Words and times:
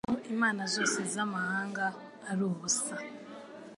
kuko 0.07 0.25
imana 0.35 0.61
zose 0.73 0.99
z’amahanga 1.13 1.85
ari 2.29 2.41
ubusa 2.49 2.95